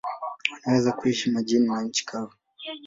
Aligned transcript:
Wanaweza 0.65 0.91
kuishi 0.91 1.31
majini 1.31 1.67
na 1.67 1.81
nchi 1.81 2.05
kavu. 2.05 2.33